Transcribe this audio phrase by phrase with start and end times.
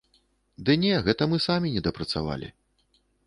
[0.69, 2.51] Ды не, гэта мы самі недапрацавалі!